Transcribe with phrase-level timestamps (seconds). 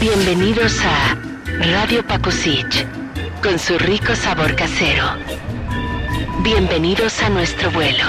[0.00, 1.18] Bienvenidos a
[1.58, 2.86] Radio Pakusich,
[3.42, 5.04] con su rico sabor casero.
[6.38, 8.04] Bienvenidos a nuestro vuelo.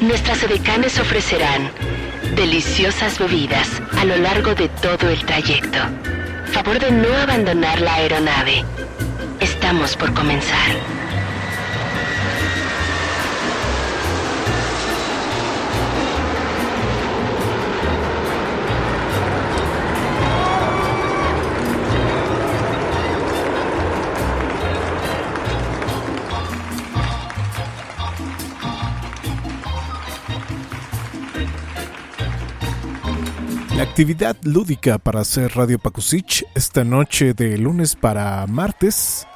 [0.00, 1.72] Nuestras edecanes ofrecerán
[2.36, 5.78] deliciosas bebidas a lo largo de todo el trayecto.
[6.52, 8.64] Favor de no abandonar la aeronave.
[9.40, 10.97] Estamos por comenzar.
[33.98, 39.26] Actividad lúdica para hacer Radio Pakusich esta noche de lunes para martes.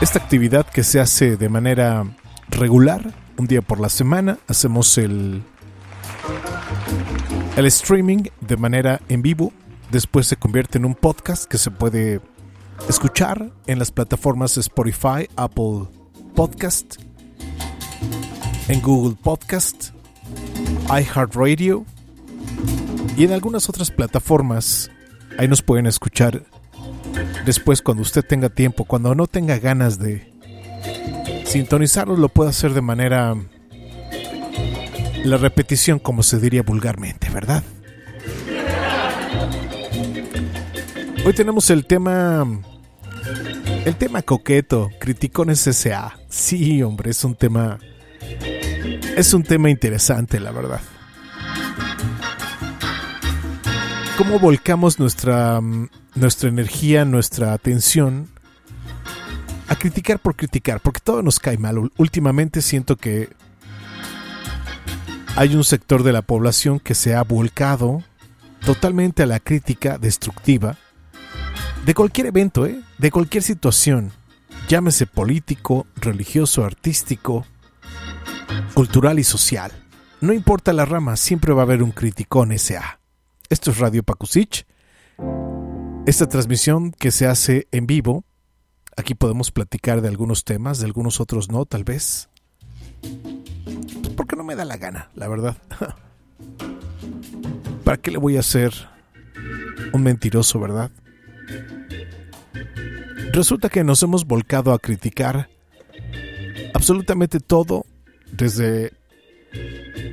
[0.00, 2.04] Esta actividad que se hace de manera
[2.50, 5.42] regular, un día por la semana, hacemos el,
[7.56, 9.52] el streaming de manera en vivo.
[9.90, 12.20] Después se convierte en un podcast que se puede
[12.88, 15.88] escuchar en las plataformas Spotify, Apple
[16.36, 16.94] Podcast,
[18.68, 19.88] en Google Podcast,
[20.88, 21.84] iHeartRadio
[23.20, 24.90] y en algunas otras plataformas.
[25.36, 26.42] Ahí nos pueden escuchar
[27.44, 30.32] después cuando usted tenga tiempo, cuando no tenga ganas de
[31.44, 33.36] sintonizarlos, lo puede hacer de manera
[35.22, 37.62] la repetición, como se diría vulgarmente, ¿verdad?
[41.26, 42.46] Hoy tenemos el tema
[43.84, 46.18] el tema coqueto, Criticones S.A.
[46.30, 47.78] Sí, hombre, es un tema
[49.14, 50.80] es un tema interesante, la verdad.
[54.20, 55.62] Cómo volcamos nuestra,
[56.14, 58.28] nuestra energía, nuestra atención
[59.66, 61.90] a criticar por criticar, porque todo nos cae mal.
[61.96, 63.30] Últimamente siento que
[65.36, 68.02] hay un sector de la población que se ha volcado
[68.62, 70.76] totalmente a la crítica destructiva
[71.86, 72.78] de cualquier evento, ¿eh?
[72.98, 74.12] de cualquier situación,
[74.68, 77.46] llámese político, religioso, artístico,
[78.74, 79.72] cultural y social.
[80.20, 82.99] No importa la rama, siempre va a haber un criticón S.A.
[83.50, 84.64] Esto es Radio Pakusich.
[86.06, 88.22] Esta transmisión que se hace en vivo.
[88.96, 92.28] Aquí podemos platicar de algunos temas, de algunos otros no, tal vez.
[93.00, 95.56] Pues porque no me da la gana, la verdad.
[97.84, 98.72] ¿Para qué le voy a hacer
[99.92, 100.92] un mentiroso, verdad?
[103.32, 105.50] Resulta que nos hemos volcado a criticar
[106.72, 107.84] absolutamente todo
[108.30, 108.92] desde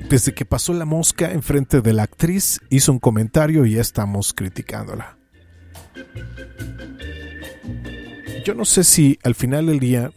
[0.10, 4.34] desde que pasó la mosca enfrente de la actriz, hizo un comentario y ya estamos
[4.34, 5.18] criticándola.
[8.46, 10.12] Yo no sé si al final del día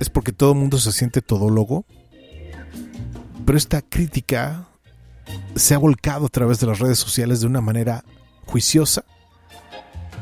[0.00, 1.84] es porque todo el mundo se siente todólogo,
[3.44, 4.68] pero esta crítica
[5.54, 8.04] se ha volcado a través de las redes sociales de una manera
[8.46, 9.04] juiciosa,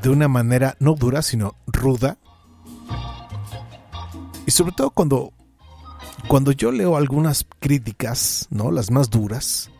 [0.03, 2.19] de una manera no dura, sino ruda.
[4.45, 5.33] Y sobre todo cuando
[6.29, 8.71] cuando yo leo algunas críticas, ¿no?
[8.71, 9.71] Las más duras,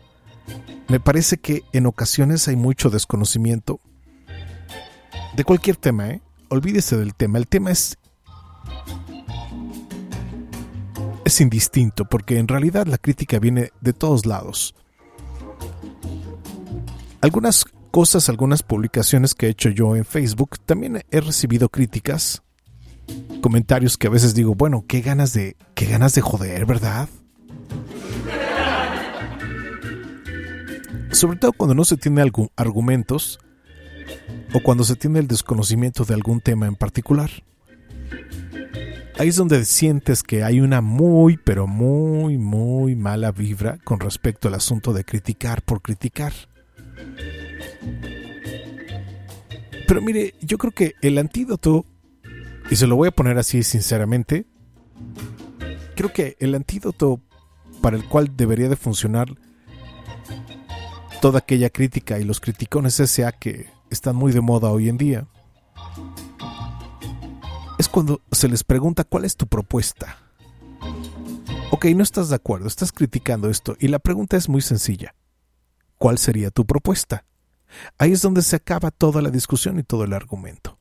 [0.87, 3.79] me parece que en ocasiones hay mucho desconocimiento
[5.35, 6.21] de cualquier tema, ¿eh?
[6.49, 7.39] Olvídese del tema.
[7.39, 7.97] El tema es
[11.25, 14.75] es indistinto porque en realidad la crítica viene de todos lados.
[17.21, 22.42] Algunas cosas, algunas publicaciones que he hecho yo en Facebook, también he recibido críticas
[23.41, 27.09] comentarios que a veces digo, bueno, qué ganas de, qué ganas de joder, ¿verdad?
[31.11, 32.23] Sobre todo cuando no se tiene
[32.55, 33.39] argumentos
[34.53, 37.29] o cuando se tiene el desconocimiento de algún tema en particular.
[39.19, 44.47] Ahí es donde sientes que hay una muy, pero muy, muy mala vibra con respecto
[44.47, 46.33] al asunto de criticar por criticar.
[49.87, 51.85] Pero mire, yo creo que el antídoto
[52.73, 54.47] y se lo voy a poner así sinceramente,
[55.95, 57.21] creo que el antídoto
[57.83, 59.27] para el cual debería de funcionar
[61.21, 63.31] toda aquella crítica y los criticones S.A.
[63.33, 65.27] que están muy de moda hoy en día,
[67.77, 70.17] es cuando se les pregunta cuál es tu propuesta.
[71.69, 75.13] Ok, no estás de acuerdo, estás criticando esto y la pregunta es muy sencilla.
[75.99, 77.23] ¿Cuál sería tu propuesta?
[77.99, 80.79] Ahí es donde se acaba toda la discusión y todo el argumento.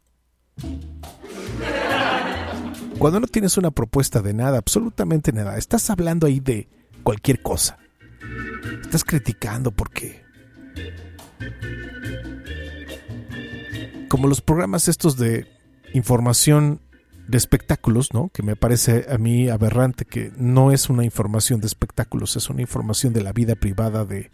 [3.02, 6.68] Cuando no tienes una propuesta de nada, absolutamente nada, estás hablando ahí de
[7.02, 7.76] cualquier cosa.
[8.80, 10.22] Estás criticando porque...
[14.08, 15.48] Como los programas estos de
[15.92, 16.80] información
[17.26, 18.28] de espectáculos, ¿no?
[18.32, 22.60] Que me parece a mí aberrante que no es una información de espectáculos, es una
[22.60, 24.30] información de la vida privada de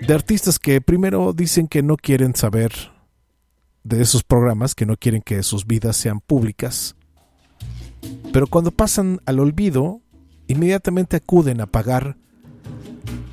[0.00, 2.95] de artistas que primero dicen que no quieren saber
[3.86, 6.96] de esos programas, que no quieren que sus vidas sean públicas.
[8.32, 10.02] Pero cuando pasan al olvido,
[10.48, 12.16] inmediatamente acuden a pagar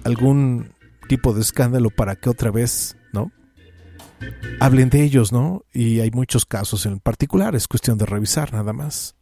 [0.04, 0.72] algún
[1.08, 3.32] tipo de escándalo para que otra vez, ¿no?
[4.60, 5.64] Hablen de ellos, ¿no?
[5.74, 9.16] Y hay muchos casos en particular, es cuestión de revisar nada más.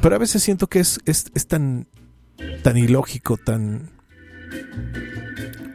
[0.00, 1.88] Pero a veces siento que es, es, es tan,
[2.62, 3.90] tan ilógico, tan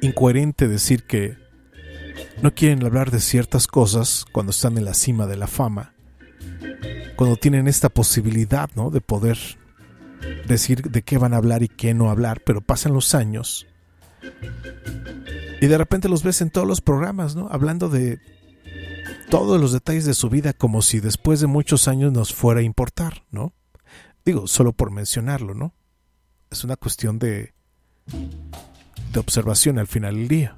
[0.02, 1.49] incoherente decir que
[2.42, 5.94] no quieren hablar de ciertas cosas cuando están en la cima de la fama,
[7.16, 8.90] cuando tienen esta posibilidad, ¿no?
[8.92, 9.38] De poder
[10.48, 13.68] decir de qué van a hablar y qué no hablar, pero pasan los años
[15.62, 17.50] y de repente los ves en todos los programas, ¿no?
[17.52, 18.20] Hablando de
[19.30, 22.64] todos los detalles de su vida como si después de muchos años nos fuera a
[22.64, 23.54] importar, ¿no?
[24.26, 25.74] Digo, solo por mencionarlo, ¿no?
[26.50, 27.54] Es una cuestión de
[29.14, 30.58] de observación al final del día.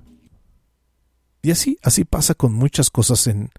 [1.41, 3.49] Y así, así pasa con muchas cosas en,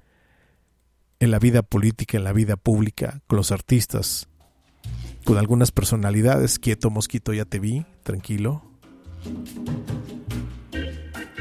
[1.18, 4.28] en la vida política, en la vida pública, con los artistas,
[5.24, 6.58] con algunas personalidades.
[6.58, 8.62] Quieto, mosquito, ya te vi, tranquilo.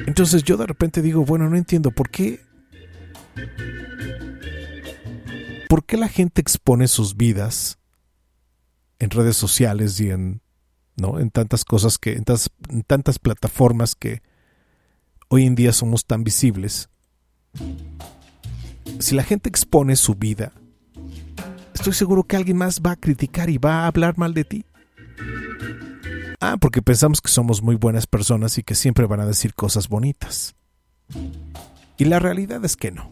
[0.07, 2.41] Entonces yo de repente digo, bueno, no entiendo por qué.
[5.69, 7.77] ¿Por qué la gente expone sus vidas
[8.99, 10.41] en redes sociales y en,
[10.95, 11.19] ¿no?
[11.19, 12.25] en tantas cosas que, en,
[12.69, 14.21] en tantas plataformas que
[15.31, 16.89] hoy en día somos tan visibles?
[18.99, 20.51] Si la gente expone su vida,
[21.73, 24.65] estoy seguro que alguien más va a criticar y va a hablar mal de ti.
[26.41, 29.87] Ah, porque pensamos que somos muy buenas personas y que siempre van a decir cosas
[29.87, 30.53] bonitas.
[31.97, 33.11] Y la realidad es que no.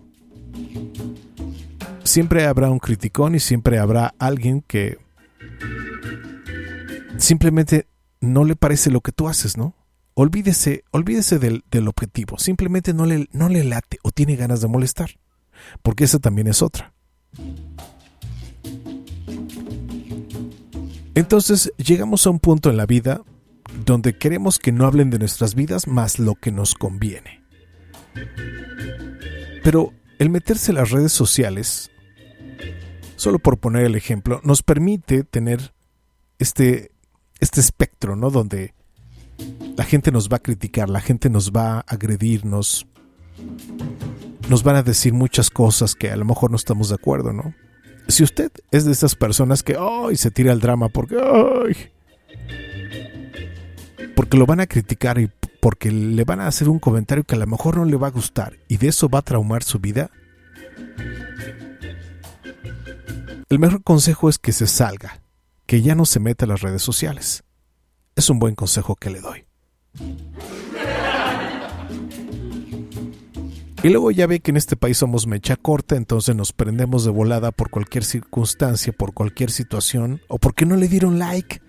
[2.03, 4.97] Siempre habrá un criticón y siempre habrá alguien que
[7.17, 7.87] simplemente
[8.19, 9.73] no le parece lo que tú haces, ¿no?
[10.21, 12.37] Olvídese, olvídese del, del objetivo.
[12.37, 15.11] Simplemente no le, no le late o tiene ganas de molestar.
[15.81, 16.91] Porque esa también es otra.
[21.15, 23.21] Entonces llegamos a un punto en la vida
[23.85, 27.41] donde queremos que no hablen de nuestras vidas más lo que nos conviene.
[29.63, 31.91] Pero el meterse en las redes sociales,
[33.15, 35.73] solo por poner el ejemplo, nos permite tener
[36.39, 36.91] este,
[37.39, 38.31] este espectro, ¿no?
[38.31, 38.73] Donde
[39.77, 42.85] la gente nos va a criticar, la gente nos va a agredir, nos,
[44.63, 47.53] van a decir muchas cosas que a lo mejor no estamos de acuerdo, ¿no?
[48.09, 51.91] si usted es de esas personas que ay, se tira el drama porque ay,
[54.15, 55.29] porque lo van a criticar y
[55.61, 58.11] porque le van a hacer un comentario que a lo mejor no le va a
[58.11, 60.09] gustar y de eso va a traumar su vida,
[63.49, 65.21] el mejor consejo es que se salga,
[65.65, 67.43] que ya no se meta a las redes sociales.
[68.19, 69.45] Es un buen consejo que le doy.
[73.81, 77.11] Y luego ya ve que en este país somos mecha corta, entonces nos prendemos de
[77.11, 81.61] volada por cualquier circunstancia, por cualquier situación, o porque no le dieron like.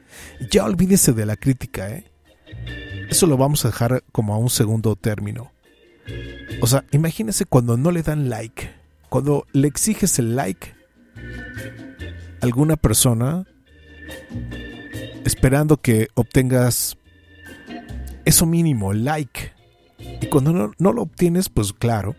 [0.50, 2.10] Ya olvídese de la crítica, ¿eh?
[3.08, 5.52] Eso lo vamos a dejar como a un segundo término.
[6.60, 8.72] O sea, imagínese cuando no le dan like,
[9.08, 10.74] cuando le exiges el like
[12.40, 13.46] a alguna persona,
[15.24, 16.96] esperando que obtengas
[18.24, 19.52] eso mínimo, like
[20.20, 22.16] y cuando no, lo obtienes, pues claro,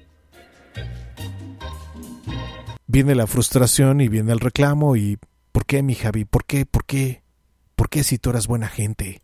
[2.88, 5.17] viene la frustración y viene el reclamo y
[5.51, 6.25] ¿por qué, mi Javi?
[6.25, 6.65] ¿Por qué?
[6.65, 7.24] ¿Por qué?
[7.75, 9.22] ¿Por qué si tú eras buena gente?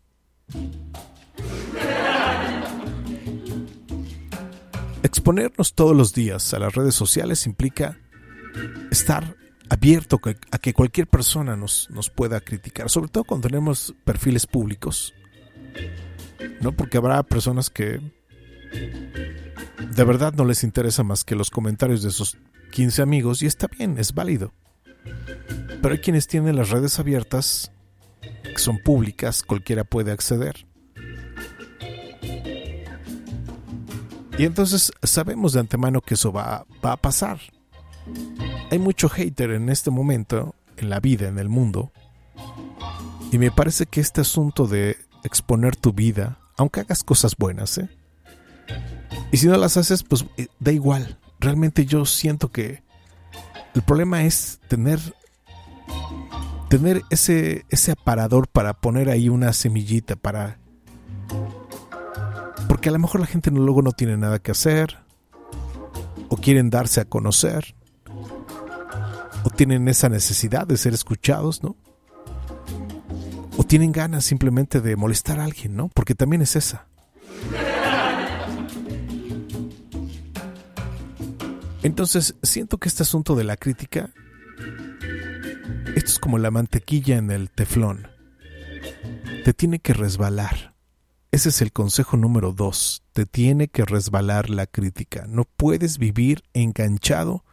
[5.02, 7.98] Exponernos todos los días a las redes sociales implica
[8.90, 9.36] estar
[9.68, 10.20] abierto
[10.50, 15.14] a que cualquier persona nos, nos pueda criticar, sobre todo cuando tenemos perfiles públicos.
[16.60, 16.72] ¿No?
[16.72, 18.00] Porque habrá personas que
[19.90, 22.36] de verdad no les interesa más que los comentarios de sus
[22.72, 24.52] 15 amigos y está bien, es válido.
[25.80, 27.70] Pero hay quienes tienen las redes abiertas,
[28.20, 30.66] que son públicas, cualquiera puede acceder.
[34.38, 37.40] Y entonces sabemos de antemano que eso va, va a pasar.
[38.70, 41.90] Hay mucho hater en este momento, en la vida, en el mundo.
[43.32, 47.88] Y me parece que este asunto de exponer tu vida, aunque hagas cosas buenas, ¿eh?
[49.32, 51.18] Y si no las haces, pues eh, da igual.
[51.40, 52.82] Realmente yo siento que
[53.74, 54.98] el problema es tener
[56.68, 60.58] tener ese ese aparador para poner ahí una semillita para
[62.68, 64.98] porque a lo mejor la gente luego no tiene nada que hacer
[66.28, 67.74] o quieren darse a conocer
[69.48, 71.74] o tienen esa necesidad de ser escuchados, ¿no?
[73.56, 75.88] O tienen ganas simplemente de molestar a alguien, ¿no?
[75.88, 76.86] Porque también es esa.
[81.82, 84.10] Entonces, siento que este asunto de la crítica,
[85.96, 88.06] esto es como la mantequilla en el teflón.
[89.46, 90.74] Te tiene que resbalar.
[91.30, 93.02] Ese es el consejo número dos.
[93.14, 95.24] Te tiene que resbalar la crítica.
[95.26, 97.44] No puedes vivir enganchado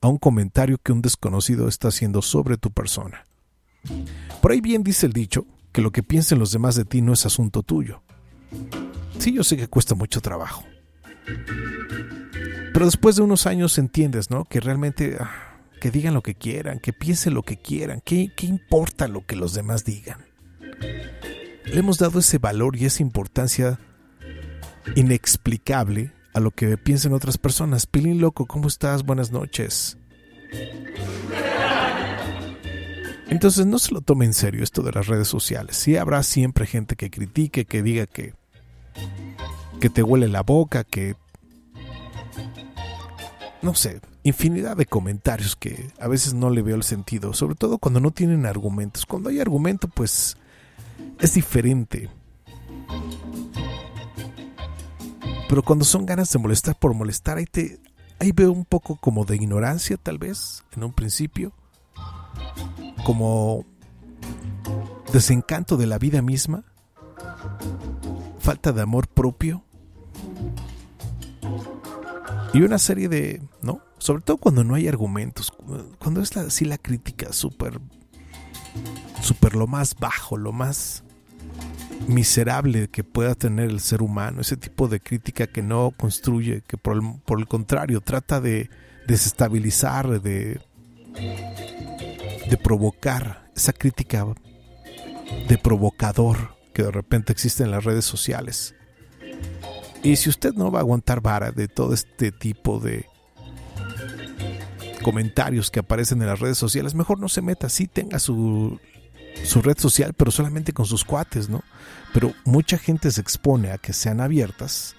[0.00, 3.24] a un comentario que un desconocido está haciendo sobre tu persona.
[4.40, 7.12] Por ahí bien dice el dicho que lo que piensen los demás de ti no
[7.12, 8.02] es asunto tuyo.
[9.18, 10.64] Sí, yo sé que cuesta mucho trabajo.
[12.72, 14.44] Pero después de unos años entiendes, ¿no?
[14.44, 18.46] Que realmente ah, que digan lo que quieran, que piensen lo que quieran, ¿qué, ¿qué
[18.46, 20.24] importa lo que los demás digan?
[21.64, 23.78] Le hemos dado ese valor y esa importancia
[24.96, 27.86] inexplicable a lo que piensen otras personas.
[27.86, 29.04] Pilín loco, ¿cómo estás?
[29.04, 29.98] Buenas noches.
[33.28, 35.76] Entonces no se lo tome en serio esto de las redes sociales.
[35.76, 38.34] Sí habrá siempre gente que critique, que diga que
[39.80, 41.14] que te huele la boca, que
[43.60, 47.78] no sé, infinidad de comentarios que a veces no le veo el sentido, sobre todo
[47.78, 49.06] cuando no tienen argumentos.
[49.06, 50.36] Cuando hay argumento, pues
[51.20, 52.08] es diferente.
[55.48, 57.80] Pero cuando son ganas de molestar por molestar, ahí, te,
[58.18, 61.52] ahí veo un poco como de ignorancia tal vez, en un principio.
[63.04, 63.64] Como
[65.12, 66.64] desencanto de la vida misma.
[68.40, 69.64] Falta de amor propio
[72.52, 73.80] y una serie de, ¿no?
[73.98, 75.52] Sobre todo cuando no hay argumentos,
[75.98, 77.80] cuando es así la crítica súper,
[79.20, 81.04] súper lo más bajo, lo más
[82.08, 86.76] miserable que pueda tener el ser humano, ese tipo de crítica que no construye, que
[86.76, 88.70] por el, por el contrario trata de
[89.06, 90.60] desestabilizar, de,
[92.50, 94.26] de provocar, esa crítica
[95.48, 98.74] de provocador que de repente existe en las redes sociales.
[100.02, 103.04] Y si usted no va a aguantar vara de todo este tipo de
[105.02, 108.78] comentarios que aparecen en las redes sociales, mejor no se meta, sí tenga su,
[109.44, 111.62] su red social, pero solamente con sus cuates, ¿no?
[112.12, 114.96] Pero mucha gente se expone a que sean abiertas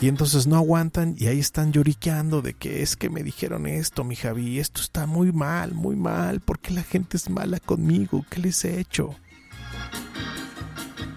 [0.00, 4.04] y entonces no aguantan y ahí están lloriqueando de que es que me dijeron esto,
[4.04, 8.24] mi Javi, esto está muy mal, muy mal, porque la gente es mala conmigo?
[8.30, 9.16] ¿Qué les he hecho?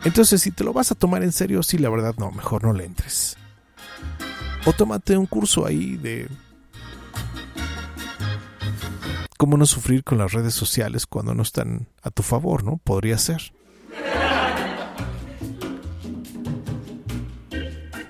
[0.04, 2.74] Entonces, si te lo vas a tomar en serio, sí, la verdad, no, mejor no
[2.74, 3.38] le entres.
[4.66, 6.28] O tómate un curso ahí de
[9.42, 12.78] cómo no sufrir con las redes sociales cuando no están a tu favor, ¿no?
[12.78, 13.56] Podría ser.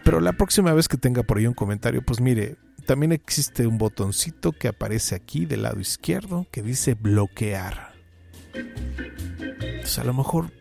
[0.03, 3.77] Pero la próxima vez que tenga por ahí un comentario, pues mire, también existe un
[3.77, 7.93] botoncito que aparece aquí del lado izquierdo que dice bloquear.
[8.53, 10.51] Entonces a lo mejor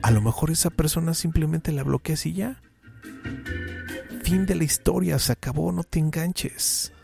[0.00, 2.62] a lo mejor esa persona simplemente la bloqueas y ya.
[4.22, 6.94] Fin de la historia, se acabó, no te enganches.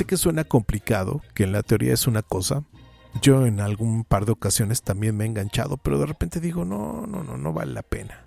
[0.00, 2.64] Sé que suena complicado, que en la teoría es una cosa.
[3.20, 7.06] Yo en algún par de ocasiones también me he enganchado, pero de repente digo, no,
[7.06, 8.24] no, no, no vale la pena.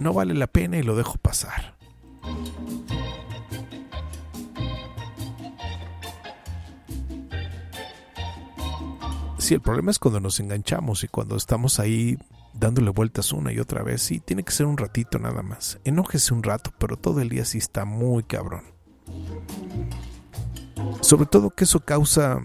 [0.00, 1.76] no vale la pena y lo dejo pasar.
[9.38, 12.18] Sí, el problema es cuando nos enganchamos y cuando estamos ahí
[12.58, 14.02] dándole vueltas una y otra vez.
[14.02, 15.78] Sí, tiene que ser un ratito nada más.
[15.84, 18.64] Enójese un rato, pero todo el día sí está muy cabrón.
[21.00, 22.40] Sobre todo que eso causa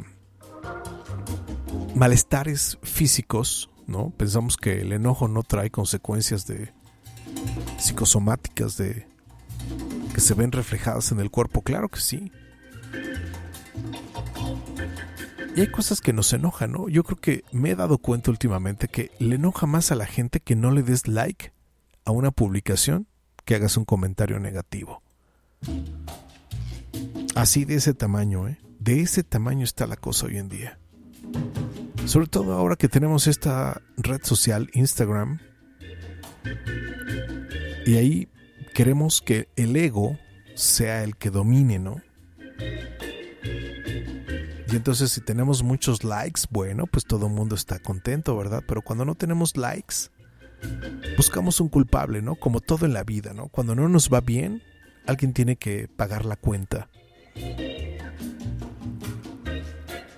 [1.96, 4.12] malestares físicos, ¿no?
[4.12, 6.74] Pensamos que el enojo no trae consecuencias de
[7.78, 9.08] psicosomáticas de
[10.14, 12.32] que se ven reflejadas en el cuerpo, claro que sí.
[15.56, 16.88] Y hay cosas que nos enojan, ¿no?
[16.88, 20.40] Yo creo que me he dado cuenta últimamente que le enoja más a la gente
[20.40, 21.52] que no le des like
[22.06, 23.08] a una publicación
[23.44, 25.02] que hagas un comentario negativo.
[27.36, 28.58] Así de ese tamaño, ¿eh?
[28.80, 30.80] De ese tamaño está la cosa hoy en día.
[32.06, 35.40] Sobre todo ahora que tenemos esta red social, Instagram.
[37.86, 38.30] Y ahí
[38.74, 40.18] queremos que el ego
[40.56, 42.02] sea el que domine, ¿no?
[44.72, 48.64] Y entonces si tenemos muchos likes, bueno, pues todo el mundo está contento, ¿verdad?
[48.66, 49.96] Pero cuando no tenemos likes,
[51.18, 52.36] buscamos un culpable, ¿no?
[52.36, 53.50] Como todo en la vida, ¿no?
[53.50, 54.64] Cuando no nos va bien,
[55.06, 56.90] alguien tiene que pagar la cuenta.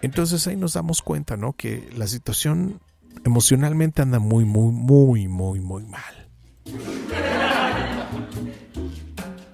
[0.03, 1.53] Entonces ahí nos damos cuenta, ¿no?
[1.53, 2.79] Que la situación
[3.25, 6.29] emocionalmente anda muy, muy, muy, muy, muy mal.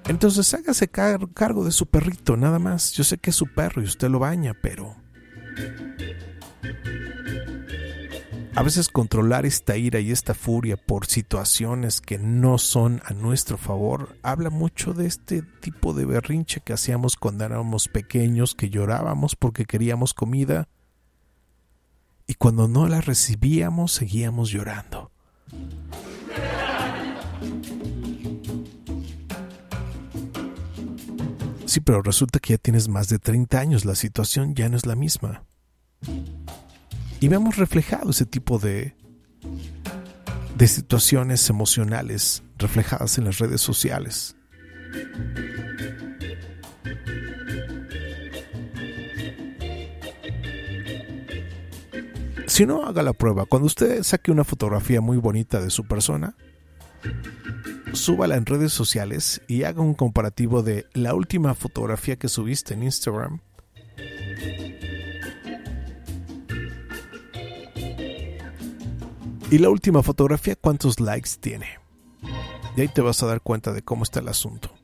[0.10, 2.94] Entonces hágase cargo de su perrito, nada más.
[2.94, 4.96] Yo sé que es su perro y usted lo baña, pero...
[8.56, 13.60] A veces controlar esta ira y esta furia por situaciones que no son a nuestro
[13.60, 19.36] favor habla mucho de este tipo de berrinche que hacíamos cuando éramos pequeños, que llorábamos
[19.36, 20.68] porque queríamos comida
[22.26, 25.12] y cuando no la recibíamos seguíamos llorando.
[31.70, 34.88] Sí, pero resulta que ya tienes más de 30 años, la situación ya no es
[34.88, 35.44] la misma.
[37.20, 38.96] Y vemos reflejado ese tipo de,
[40.58, 44.36] de situaciones emocionales reflejadas en las redes sociales.
[52.48, 53.46] Si no, haga la prueba.
[53.46, 56.36] Cuando usted saque una fotografía muy bonita de su persona,
[57.94, 62.84] súbala en redes sociales y haga un comparativo de la última fotografía que subiste en
[62.84, 63.40] Instagram
[69.52, 71.80] y la última fotografía cuántos likes tiene.
[72.76, 74.79] Y ahí te vas a dar cuenta de cómo está el asunto.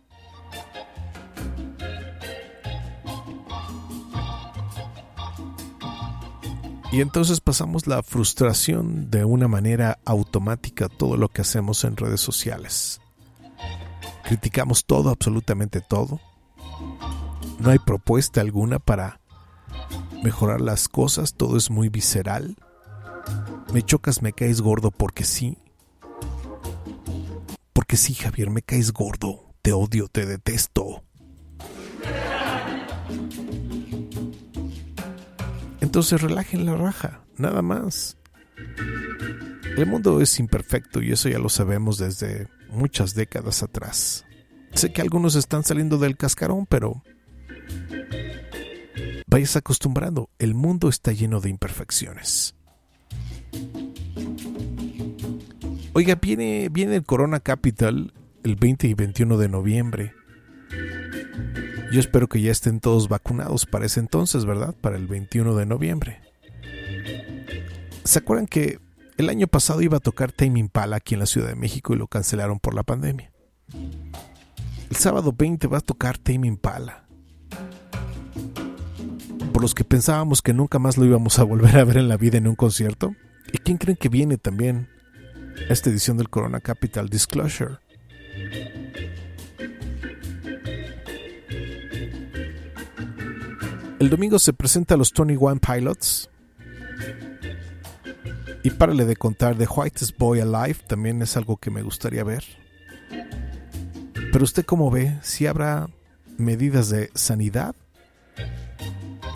[6.95, 12.21] Y entonces pasamos la frustración de una manera automática todo lo que hacemos en redes
[12.21, 13.01] sociales.
[14.23, 16.21] Criticamos todo, absolutamente todo.
[17.59, 19.19] No hay propuesta alguna para
[20.23, 22.55] mejorar las cosas, todo es muy visceral.
[23.73, 25.57] Me chocas, me caes gordo porque sí.
[27.73, 29.53] Porque sí, Javier, me caes gordo.
[29.61, 31.03] Te odio, te detesto.
[35.95, 38.17] Entonces relajen la raja, nada más.
[39.77, 44.25] El mundo es imperfecto y eso ya lo sabemos desde muchas décadas atrás.
[44.73, 47.01] Sé que algunos están saliendo del cascarón, pero
[49.25, 52.55] vayas acostumbrando, el mundo está lleno de imperfecciones.
[55.93, 58.11] Oiga, viene, viene el Corona Capital
[58.43, 60.13] el 20 y 21 de noviembre.
[61.91, 64.75] Yo espero que ya estén todos vacunados para ese entonces, ¿verdad?
[64.81, 66.21] Para el 21 de noviembre.
[68.03, 68.79] ¿Se acuerdan que
[69.17, 71.97] el año pasado iba a tocar Tame Impala aquí en la Ciudad de México y
[71.97, 73.31] lo cancelaron por la pandemia?
[74.89, 77.05] El sábado 20 va a tocar Tame Impala.
[79.53, 82.17] Por los que pensábamos que nunca más lo íbamos a volver a ver en la
[82.17, 83.15] vida en un concierto.
[83.53, 84.89] ¿Y quién creen que viene también
[85.69, 87.77] esta edición del Corona Capital Disclosure?
[93.97, 96.29] El domingo se presenta a los Tony One Pilots.
[98.61, 102.43] Y párale de contar, The Whitest Boy Alive también es algo que me gustaría ver.
[104.31, 105.87] Pero usted cómo ve, si habrá
[106.37, 107.73] medidas de sanidad,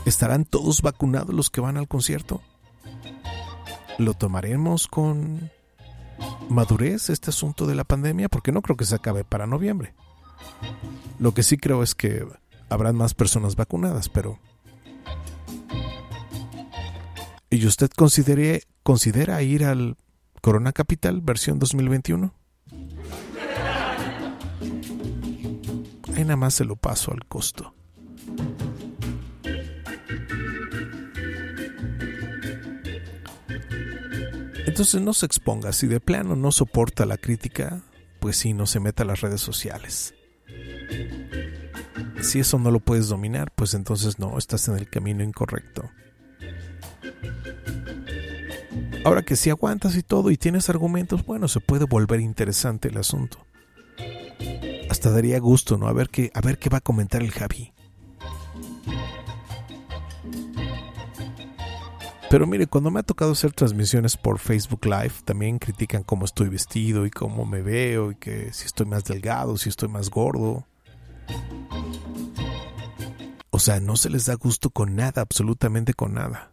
[0.06, 2.42] ¿estarán todos vacunados los que van al concierto?
[3.98, 5.52] ¿Lo tomaremos con
[6.50, 8.28] madurez este asunto de la pandemia?
[8.28, 9.94] Porque no creo que se acabe para noviembre.
[11.18, 12.28] Lo que sí creo es que
[12.70, 14.40] habrán más personas vacunadas, pero...
[17.50, 17.90] ¿Y usted
[18.84, 19.98] considera ir al
[20.42, 22.34] Corona Capital versión 2021?
[26.16, 27.74] Ahí nada más se lo paso al costo.
[34.68, 37.82] Entonces no se exponga, si de plano no soporta la crítica,
[38.20, 40.14] pues sí, no se meta a las redes sociales.
[42.22, 45.90] Si eso no lo puedes dominar, pues entonces no, estás en el camino incorrecto.
[49.06, 52.98] Ahora que si aguantas y todo y tienes argumentos, bueno, se puede volver interesante el
[52.98, 53.40] asunto.
[54.90, 55.88] Hasta daría gusto, ¿no?
[55.88, 57.74] A ver qué, a ver qué va a comentar el Javi.
[62.30, 66.50] Pero mire, cuando me ha tocado hacer transmisiones por Facebook Live, también critican cómo estoy
[66.50, 70.68] vestido y cómo me veo y que si estoy más delgado, si estoy más gordo.
[73.60, 76.52] O sea, no se les da gusto con nada, absolutamente con nada.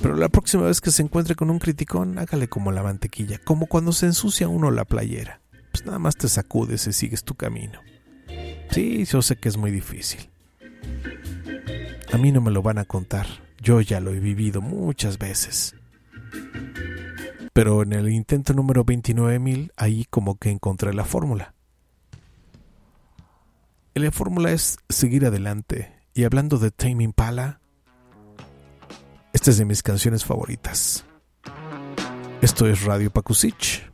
[0.00, 3.66] Pero la próxima vez que se encuentre con un criticón, hágale como la mantequilla, como
[3.66, 5.40] cuando se ensucia uno la playera.
[5.72, 7.80] Pues nada más te sacudes y sigues tu camino.
[8.70, 10.30] Sí, yo sé que es muy difícil.
[12.12, 13.26] A mí no me lo van a contar.
[13.60, 15.74] Yo ya lo he vivido muchas veces.
[17.52, 21.54] Pero en el intento número 29.000, ahí como que encontré la fórmula.
[23.94, 25.92] La fórmula es seguir adelante.
[26.14, 27.60] Y hablando de Tame Impala,
[29.32, 31.04] esta es de mis canciones favoritas.
[32.40, 33.91] Esto es Radio Pakusich.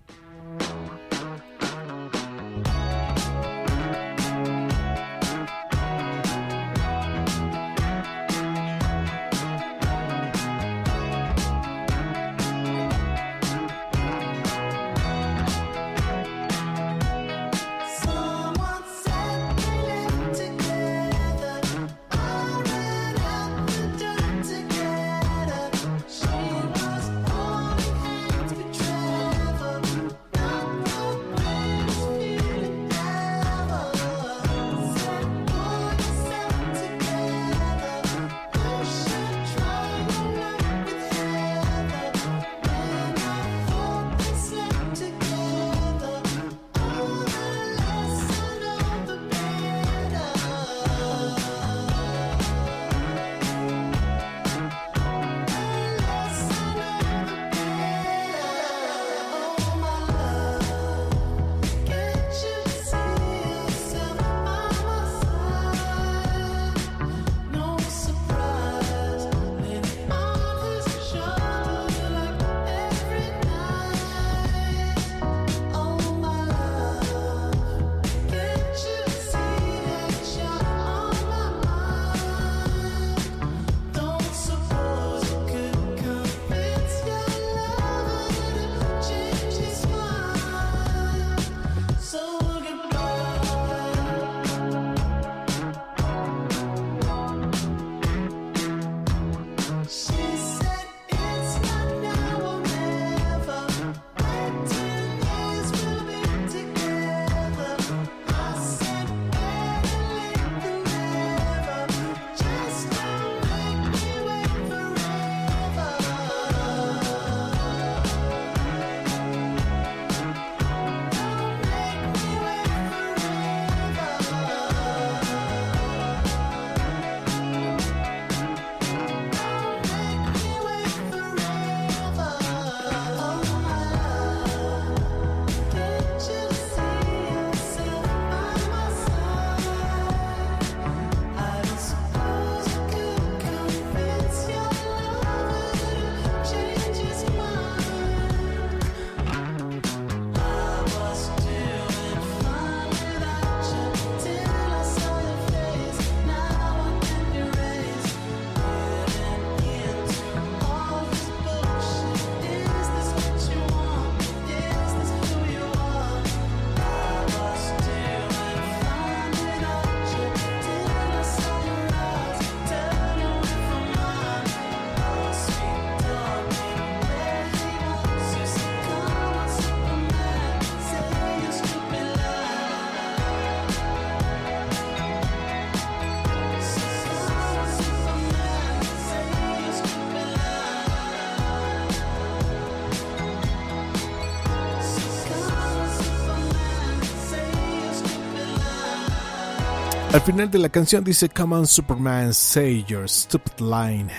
[200.18, 204.10] Al final de la canción dice Come on Superman, say your stupid line.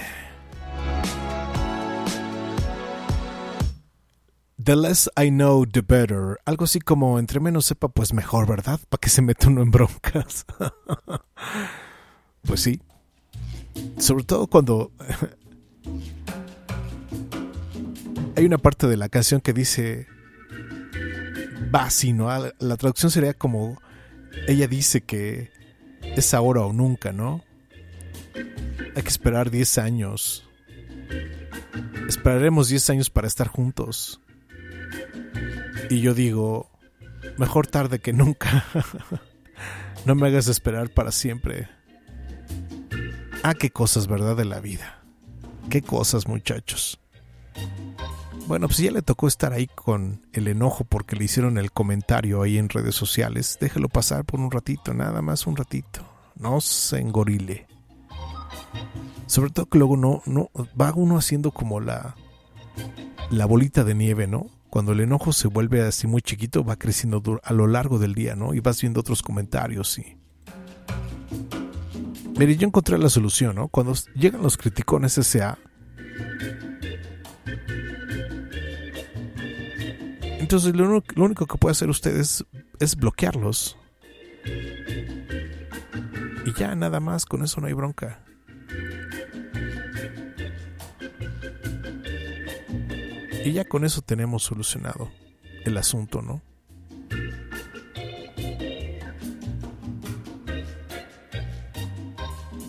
[4.57, 6.37] The less I know, the better.
[6.45, 8.79] Algo así como entre menos sepa, pues mejor, ¿verdad?
[8.87, 10.45] Para que se meta uno en broncas.
[12.43, 12.81] pues sí.
[13.97, 14.93] Sobre todo cuando
[18.37, 20.07] hay una parte de la canción que dice
[21.69, 22.29] Basi, ¿no?
[22.59, 23.81] La traducción sería como
[24.47, 25.58] ella dice que
[26.19, 27.43] es ahora o nunca, ¿no?
[28.95, 30.47] Hay que esperar 10 años.
[32.07, 34.21] Esperaremos 10 años para estar juntos.
[35.89, 36.69] Y yo digo,
[37.37, 38.65] mejor tarde que nunca.
[40.05, 41.67] no me hagas esperar para siempre.
[43.43, 44.35] Ah, qué cosas, ¿verdad?
[44.35, 45.03] De la vida.
[45.69, 46.99] Qué cosas, muchachos.
[48.47, 52.41] Bueno, pues ya le tocó estar ahí con el enojo porque le hicieron el comentario
[52.41, 53.59] ahí en redes sociales.
[53.61, 56.08] Déjelo pasar por un ratito, nada más un ratito.
[56.39, 57.67] No se engorile.
[59.27, 60.49] Sobre todo que luego no, no,
[60.79, 62.15] va uno haciendo como la,
[63.29, 64.47] la bolita de nieve, ¿no?
[64.69, 68.35] Cuando el enojo se vuelve así muy chiquito, va creciendo a lo largo del día,
[68.35, 68.53] ¿no?
[68.53, 70.17] Y vas viendo otros comentarios y...
[72.37, 73.67] Mire, yo encontré la solución, ¿no?
[73.67, 75.57] Cuando llegan los criticones S.A.,
[80.39, 82.45] entonces lo, lo, único que puede hacer usted es,
[82.79, 83.77] es bloquearlos.
[86.45, 88.23] Y ya, nada más, con eso no hay bronca.
[93.43, 95.09] Y ya con eso tenemos solucionado
[95.65, 96.41] el asunto, ¿no?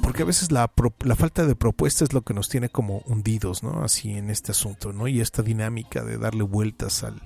[0.03, 0.71] Porque a veces la,
[1.17, 3.83] falta de propuesta es lo que nos tiene como hundidos, ¿no?
[3.83, 5.07] Así en este asunto, ¿no?
[5.07, 7.21] Y esta dinámica de darle vueltas al,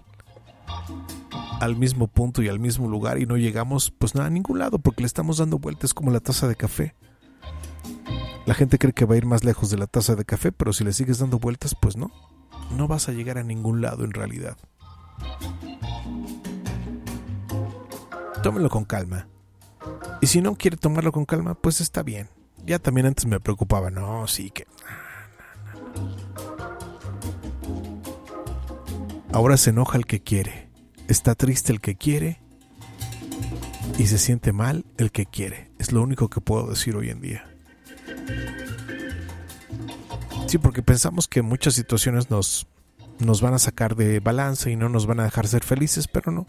[1.61, 4.79] al mismo punto y al mismo lugar y no llegamos pues nada a ningún lado
[4.79, 6.95] porque le estamos dando vueltas como la taza de café.
[8.47, 10.73] La gente cree que va a ir más lejos de la taza de café, pero
[10.73, 12.11] si le sigues dando vueltas, pues no
[12.71, 14.57] no vas a llegar a ningún lado en realidad.
[18.43, 19.29] Tómelo con calma.
[20.21, 22.29] Y si no quiere tomarlo con calma, pues está bien.
[22.65, 24.67] Ya también antes me preocupaba, no, sí que...
[29.33, 30.71] Ahora se enoja el que quiere,
[31.09, 32.41] está triste el que quiere
[33.99, 35.71] y se siente mal el que quiere.
[35.79, 37.45] Es lo único que puedo decir hoy en día.
[40.47, 42.67] Sí, porque pensamos que muchas situaciones nos,
[43.19, 46.33] nos van a sacar de balance y no nos van a dejar ser felices, pero
[46.33, 46.47] no.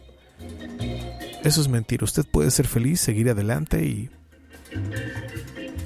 [1.44, 2.04] Eso es mentira.
[2.04, 4.10] Usted puede ser feliz, seguir adelante y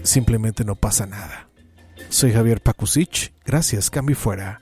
[0.04, 1.50] simplemente no pasa nada.
[2.10, 3.34] Soy Javier Pakusich.
[3.46, 4.62] Gracias, cambio fuera.